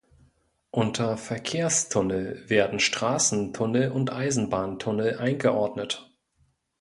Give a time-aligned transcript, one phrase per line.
[0.71, 6.09] Unter "Verkehrstunnel" werden Straßentunnel und Eisenbahntunnel eingeordnet.